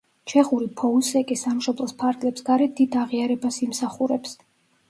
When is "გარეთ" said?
2.49-2.73